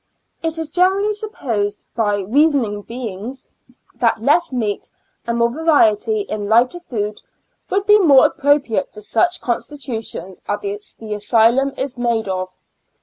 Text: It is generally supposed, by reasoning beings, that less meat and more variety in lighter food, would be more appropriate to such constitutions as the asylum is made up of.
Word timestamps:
It 0.41 0.57
is 0.57 0.69
generally 0.69 1.13
supposed, 1.13 1.85
by 1.95 2.21
reasoning 2.21 2.81
beings, 2.81 3.45
that 3.93 4.19
less 4.19 4.51
meat 4.51 4.89
and 5.27 5.37
more 5.37 5.51
variety 5.53 6.21
in 6.21 6.49
lighter 6.49 6.79
food, 6.79 7.21
would 7.69 7.85
be 7.85 7.99
more 7.99 8.25
appropriate 8.25 8.91
to 8.93 9.01
such 9.03 9.41
constitutions 9.41 10.41
as 10.49 10.95
the 10.95 11.13
asylum 11.13 11.73
is 11.77 11.99
made 11.99 12.27
up 12.27 12.47
of. 12.49 12.57